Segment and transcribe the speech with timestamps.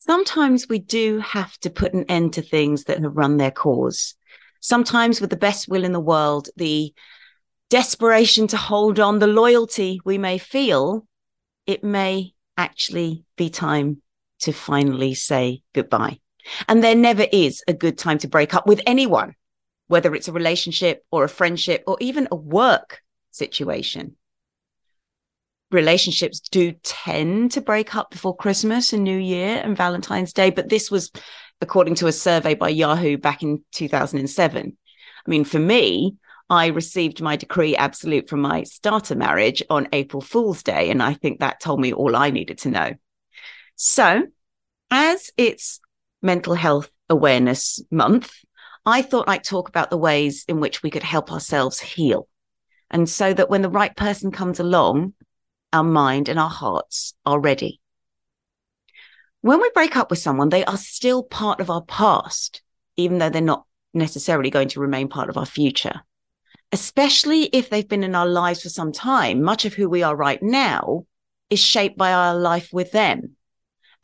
[0.00, 4.14] sometimes we do have to put an end to things that have run their course.
[4.60, 6.92] Sometimes, with the best will in the world, the
[7.70, 11.06] desperation to hold on, the loyalty we may feel,
[11.66, 14.02] it may actually be time
[14.40, 16.18] to finally say goodbye.
[16.68, 19.34] And there never is a good time to break up with anyone,
[19.86, 24.16] whether it's a relationship or a friendship or even a work situation
[25.70, 30.50] relationships do tend to break up before Christmas and New Year and Valentine's Day.
[30.50, 31.10] But this was
[31.60, 34.76] according to a survey by Yahoo back in 2007.
[35.26, 36.16] I mean, for me,
[36.48, 40.90] I received my decree absolute from my starter marriage on April Fool's Day.
[40.90, 42.94] And I think that told me all I needed to know.
[43.76, 44.24] So,
[44.90, 45.80] as it's
[46.22, 48.32] Mental Health Awareness Month,
[48.84, 52.26] I thought I'd talk about the ways in which we could help ourselves heal.
[52.90, 55.14] And so that when the right person comes along,
[55.72, 57.80] our mind and our hearts are ready.
[59.42, 62.62] When we break up with someone, they are still part of our past,
[62.96, 66.02] even though they're not necessarily going to remain part of our future.
[66.72, 70.14] Especially if they've been in our lives for some time, much of who we are
[70.14, 71.06] right now
[71.48, 73.36] is shaped by our life with them.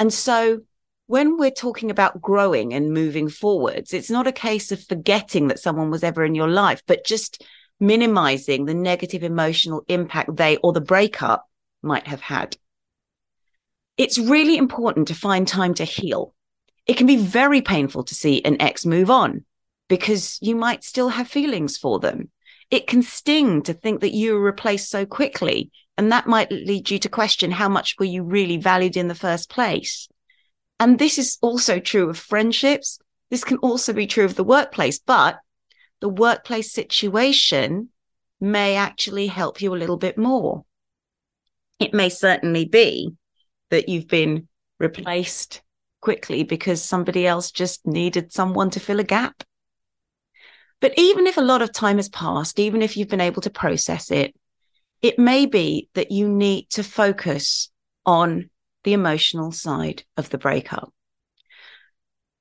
[0.00, 0.62] And so
[1.06, 5.60] when we're talking about growing and moving forwards, it's not a case of forgetting that
[5.60, 7.44] someone was ever in your life, but just
[7.78, 11.46] minimizing the negative emotional impact they or the breakup
[11.86, 12.56] might have had.
[13.96, 16.34] It's really important to find time to heal.
[16.86, 19.44] It can be very painful to see an ex move on
[19.88, 22.30] because you might still have feelings for them.
[22.70, 26.90] It can sting to think that you were replaced so quickly, and that might lead
[26.90, 30.08] you to question how much were you really valued in the first place.
[30.78, 32.98] And this is also true of friendships.
[33.30, 35.38] This can also be true of the workplace, but
[36.00, 37.88] the workplace situation
[38.40, 40.65] may actually help you a little bit more.
[41.78, 43.12] It may certainly be
[43.70, 45.62] that you've been replaced
[46.00, 49.42] quickly because somebody else just needed someone to fill a gap.
[50.80, 53.50] But even if a lot of time has passed, even if you've been able to
[53.50, 54.34] process it,
[55.02, 57.70] it may be that you need to focus
[58.04, 58.50] on
[58.84, 60.92] the emotional side of the breakup.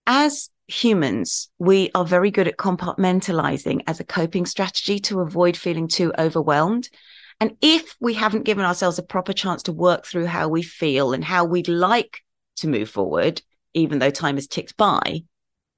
[0.05, 5.87] As humans, we are very good at compartmentalizing as a coping strategy to avoid feeling
[5.87, 6.89] too overwhelmed
[7.39, 11.13] and if we haven't given ourselves a proper chance to work through how we feel
[11.13, 12.21] and how we'd like
[12.57, 13.41] to move forward,
[13.73, 15.23] even though time has ticked by,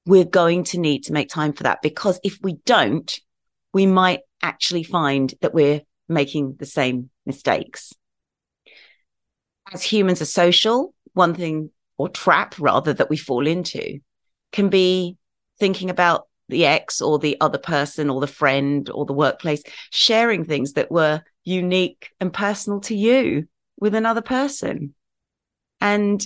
[0.06, 1.82] we're going to need to make time for that.
[1.82, 3.18] Because if we don't,
[3.74, 7.92] we might actually find that we're making the same mistakes.
[9.72, 13.98] As humans are social, one thing or trap rather that we fall into
[14.52, 15.16] can be
[15.58, 20.44] thinking about the ex or the other person or the friend or the workplace sharing
[20.44, 23.48] things that were unique and personal to you
[23.80, 24.94] with another person.
[25.80, 26.24] And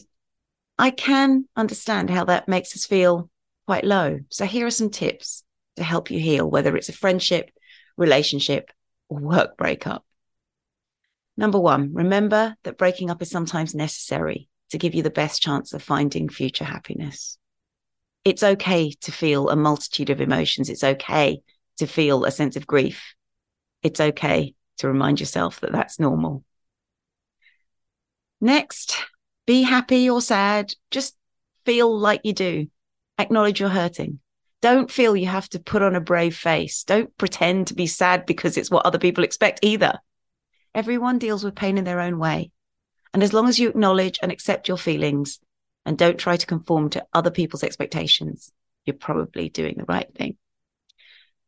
[0.78, 3.30] I can understand how that makes us feel
[3.66, 4.20] quite low.
[4.30, 5.44] So here are some tips
[5.76, 7.50] to help you heal, whether it's a friendship,
[7.96, 8.70] relationship,
[9.08, 10.04] or work breakup.
[11.36, 15.72] Number one, remember that breaking up is sometimes necessary to give you the best chance
[15.72, 17.38] of finding future happiness.
[18.24, 20.68] It's okay to feel a multitude of emotions.
[20.68, 21.42] It's okay
[21.78, 23.14] to feel a sense of grief.
[23.82, 26.44] It's okay to remind yourself that that's normal.
[28.40, 28.96] Next,
[29.46, 30.74] be happy or sad.
[30.90, 31.16] Just
[31.64, 32.66] feel like you do.
[33.18, 34.18] Acknowledge you're hurting.
[34.60, 36.84] Don't feel you have to put on a brave face.
[36.84, 39.98] Don't pretend to be sad because it's what other people expect either.
[40.74, 42.50] Everyone deals with pain in their own way.
[43.14, 45.38] And as long as you acknowledge and accept your feelings
[45.86, 48.52] and don't try to conform to other people's expectations,
[48.84, 50.36] you're probably doing the right thing.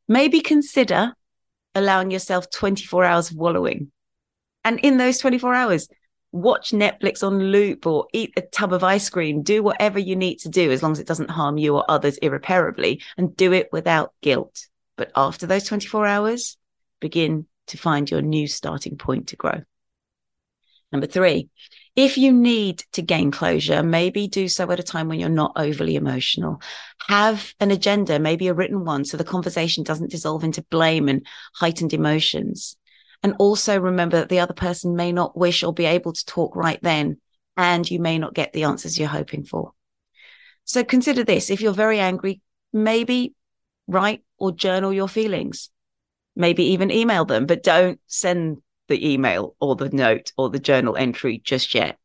[0.07, 1.15] Maybe consider
[1.75, 3.91] allowing yourself 24 hours of wallowing.
[4.65, 5.89] And in those 24 hours,
[6.33, 10.37] watch Netflix on loop or eat a tub of ice cream, do whatever you need
[10.41, 13.69] to do as long as it doesn't harm you or others irreparably, and do it
[13.73, 14.67] without guilt.
[14.97, 16.57] But after those 24 hours,
[17.01, 19.63] begin to find your new starting point to grow.
[20.91, 21.49] Number three,
[21.97, 25.53] if you need to gain closure, maybe do so at a time when you're not
[25.57, 26.61] overly emotional.
[27.09, 31.25] Have an agenda, maybe a written one, so the conversation doesn't dissolve into blame and
[31.55, 32.77] heightened emotions.
[33.23, 36.57] And also remember that the other person may not wish or be able to talk
[36.57, 37.21] right then,
[37.57, 39.73] and you may not get the answers you're hoping for.
[40.65, 41.49] So consider this.
[41.49, 42.41] If you're very angry,
[42.73, 43.35] maybe
[43.87, 45.71] write or journal your feelings.
[46.35, 48.59] Maybe even email them, but don't send
[48.89, 51.99] the email or the note or the journal entry just yet.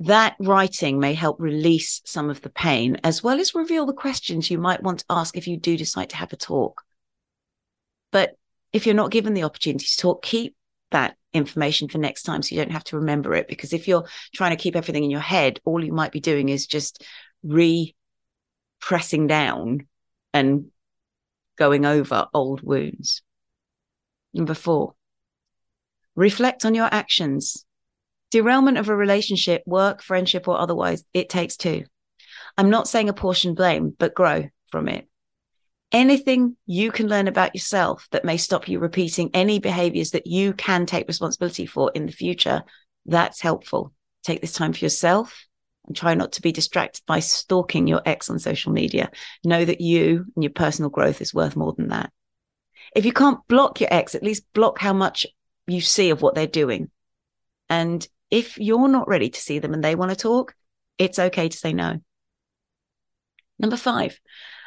[0.00, 4.50] That writing may help release some of the pain as well as reveal the questions
[4.50, 6.82] you might want to ask if you do decide to have a talk.
[8.12, 8.36] But
[8.72, 10.54] if you're not given the opportunity to talk, keep
[10.92, 13.48] that information for next time so you don't have to remember it.
[13.48, 16.48] Because if you're trying to keep everything in your head, all you might be doing
[16.48, 17.04] is just
[17.42, 17.94] re
[18.80, 19.86] pressing down
[20.32, 20.66] and
[21.56, 23.22] going over old wounds.
[24.32, 24.94] Number four,
[26.18, 27.64] reflect on your actions.
[28.32, 31.84] Derailment of a relationship, work, friendship, or otherwise, it takes two.
[32.58, 35.08] I'm not saying apportion blame, but grow from it.
[35.92, 40.52] Anything you can learn about yourself that may stop you repeating any behaviors that you
[40.52, 42.64] can take responsibility for in the future,
[43.06, 43.94] that's helpful.
[44.24, 45.46] Take this time for yourself
[45.86, 49.10] and try not to be distracted by stalking your ex on social media.
[49.44, 52.12] Know that you and your personal growth is worth more than that.
[52.94, 55.26] If you can't block your ex, at least block how much
[55.68, 56.90] you see of what they're doing.
[57.68, 60.54] And if you're not ready to see them and they want to talk,
[60.98, 62.00] it's okay to say no.
[63.58, 64.18] Number five,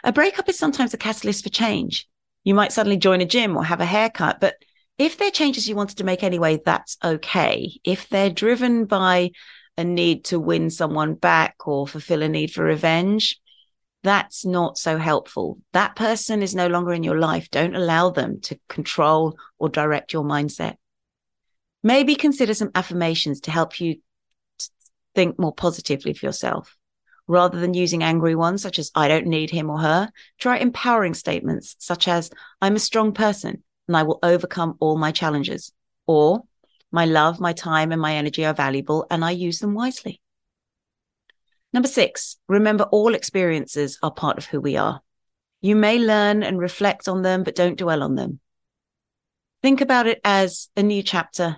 [0.04, 2.08] a breakup is sometimes a catalyst for change.
[2.44, 4.56] You might suddenly join a gym or have a haircut, but
[4.98, 7.80] if they're changes you wanted to make anyway, that's okay.
[7.84, 9.32] If they're driven by
[9.78, 13.40] a need to win someone back or fulfill a need for revenge,
[14.04, 15.60] that's not so helpful.
[15.74, 17.50] That person is no longer in your life.
[17.52, 20.76] Don't allow them to control or direct your mindset.
[21.84, 23.98] Maybe consider some affirmations to help you
[25.16, 26.78] think more positively for yourself.
[27.28, 31.14] Rather than using angry ones, such as, I don't need him or her, try empowering
[31.14, 32.30] statements, such as,
[32.62, 35.72] I'm a strong person and I will overcome all my challenges.
[36.08, 36.44] Or,
[36.92, 40.22] my love, my time, and my energy are valuable and I use them wisely.
[41.74, 45.02] Number six, remember all experiences are part of who we are.
[45.62, 48.40] You may learn and reflect on them, but don't dwell on them.
[49.62, 51.58] Think about it as a new chapter.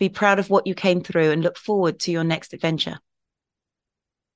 [0.00, 2.98] Be proud of what you came through and look forward to your next adventure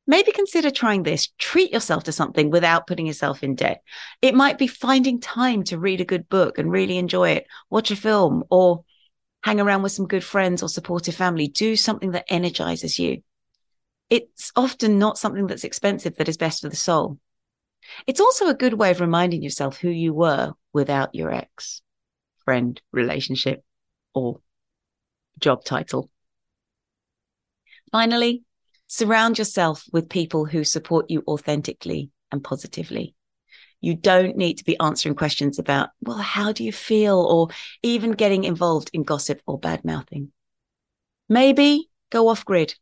[0.07, 1.29] maybe consider trying this.
[1.39, 3.83] Treat yourself to something without putting yourself in debt.
[4.23, 7.91] It might be finding time to read a good book and really enjoy it, watch
[7.91, 8.85] a film, or
[9.43, 11.49] hang around with some good friends or supportive family.
[11.49, 13.23] Do something that energizes you.
[14.11, 17.19] It's often not something that's expensive that is best for the soul.
[18.07, 21.83] It's also a good way of reminding yourself who you were without your ex,
[22.45, 23.63] friend, relationship,
[24.15, 24.41] or
[25.41, 26.11] job title.
[27.93, 28.45] Finally,
[28.87, 33.15] Surround yourself with people who support you authentically and positively.
[33.81, 37.19] You don't need to be answering questions about, well, how do you feel?
[37.19, 37.49] Or
[37.83, 40.31] even getting involved in gossip or bad mouthing.
[41.29, 42.77] Maybe go off grid.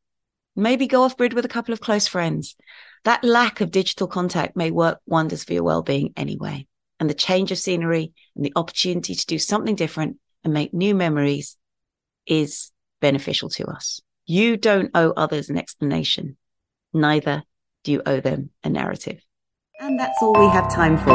[0.55, 2.57] Maybe go off grid with a couple of close friends.
[3.05, 6.67] That lack of digital contact may work wonders for your well-being anyway.
[7.01, 10.95] And the change of scenery and the opportunity to do something different and make new
[10.95, 11.57] memories
[12.27, 12.71] is
[13.01, 14.01] beneficial to us.
[14.27, 16.37] You don't owe others an explanation.
[16.93, 17.43] Neither
[17.85, 19.21] do you owe them a narrative.
[19.81, 21.11] And that's all we have time for.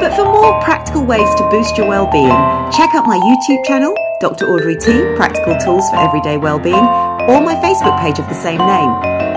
[0.00, 2.30] But for more practical ways to boost your well-being,
[2.72, 4.46] check out my YouTube channel, Dr.
[4.46, 6.88] Audrey T, Practical Tools for Everyday Wellbeing,
[7.28, 8.88] or my Facebook page of the same name.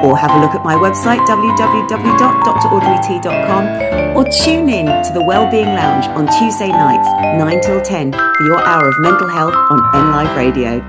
[0.06, 6.08] Or have a look at my website, www.draudreyt.com, or tune in to the Wellbeing Lounge
[6.08, 10.82] on Tuesday nights, 9 till 10, for your hour of mental health on NLive Radio.